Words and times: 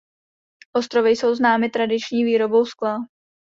Ostrovy 0.73 1.09
jsou 1.09 1.35
známy 1.35 1.69
tradiční 1.69 2.23
výrobou 2.23 2.65
skla. 2.65 2.97